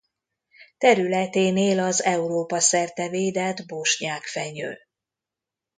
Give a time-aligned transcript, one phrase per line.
[0.77, 4.77] Területén él az Európa-szerte védett bosnyák-fenyő.